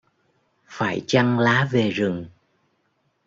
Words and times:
Phải 0.67 1.03
chăng 1.07 1.39
lá 1.39 1.67
về 1.71 1.89
rừng 1.89 2.25